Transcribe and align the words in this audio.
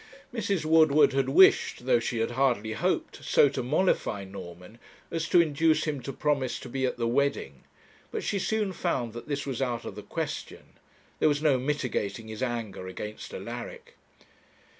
Mrs. 0.33 0.65
Woodward 0.65 1.13
had 1.13 1.29
wished, 1.29 1.85
though 1.85 1.99
she 1.99 2.17
had 2.21 2.31
hardly 2.31 2.73
hoped, 2.73 3.23
so 3.23 3.47
to 3.49 3.61
mollify 3.61 4.23
Norman 4.23 4.79
as 5.11 5.29
to 5.29 5.39
induce 5.39 5.83
him 5.83 6.01
to 6.01 6.11
promise 6.11 6.59
to 6.61 6.67
be 6.69 6.87
at 6.87 6.97
the 6.97 7.07
wedding; 7.07 7.65
but 8.09 8.23
she 8.23 8.39
soon 8.39 8.73
found 8.73 9.13
that 9.13 9.27
this 9.27 9.45
was 9.45 9.61
out 9.61 9.85
of 9.85 9.93
the 9.93 10.01
question. 10.01 10.73
There 11.19 11.29
was 11.29 11.43
no 11.43 11.59
mitigating 11.59 12.29
his 12.29 12.41
anger 12.41 12.87
against 12.87 13.31
Alaric. 13.31 13.95